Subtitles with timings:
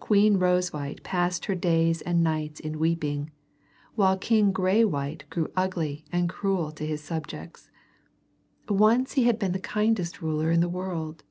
[0.00, 3.30] Queen Rosewhite passed her days and nights in weeping,
[3.94, 7.68] while King Graywhite grew ugly and cruel to his subjects.
[8.66, 11.22] Once he had been the kindest ruler in the world.